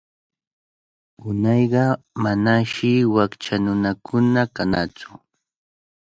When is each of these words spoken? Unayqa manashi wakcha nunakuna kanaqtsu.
Unayqa 1.29 1.83
manashi 2.23 2.91
wakcha 3.15 3.55
nunakuna 3.63 4.41
kanaqtsu. 4.55 5.09